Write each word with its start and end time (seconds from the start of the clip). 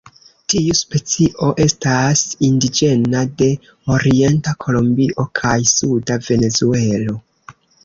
Tiu 0.51 0.77
specio 0.77 1.49
estas 1.65 2.23
indiĝena 2.47 3.21
de 3.43 3.51
orienta 3.97 4.55
Kolombio 4.67 5.29
kaj 5.43 5.55
suda 5.75 6.21
Venezuelo. 6.33 7.19